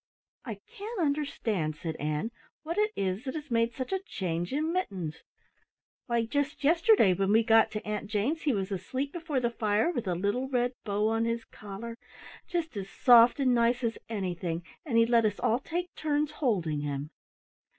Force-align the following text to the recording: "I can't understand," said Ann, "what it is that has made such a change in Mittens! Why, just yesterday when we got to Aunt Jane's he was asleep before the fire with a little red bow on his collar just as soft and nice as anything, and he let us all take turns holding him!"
"I 0.45 0.55
can't 0.65 0.99
understand," 0.99 1.75
said 1.75 1.95
Ann, 1.97 2.31
"what 2.63 2.79
it 2.79 2.89
is 2.95 3.23
that 3.25 3.35
has 3.35 3.51
made 3.51 3.71
such 3.75 3.93
a 3.93 3.99
change 3.99 4.51
in 4.51 4.73
Mittens! 4.73 5.21
Why, 6.07 6.25
just 6.25 6.63
yesterday 6.63 7.13
when 7.13 7.31
we 7.31 7.43
got 7.43 7.69
to 7.69 7.85
Aunt 7.85 8.09
Jane's 8.09 8.41
he 8.41 8.51
was 8.51 8.71
asleep 8.71 9.13
before 9.13 9.39
the 9.39 9.51
fire 9.51 9.91
with 9.91 10.07
a 10.07 10.15
little 10.15 10.49
red 10.49 10.73
bow 10.85 11.09
on 11.09 11.25
his 11.25 11.45
collar 11.45 11.99
just 12.47 12.75
as 12.75 12.89
soft 12.89 13.39
and 13.39 13.53
nice 13.53 13.83
as 13.83 13.99
anything, 14.09 14.65
and 14.87 14.97
he 14.97 15.05
let 15.05 15.23
us 15.23 15.39
all 15.39 15.59
take 15.59 15.93
turns 15.93 16.31
holding 16.31 16.79
him!" 16.79 17.11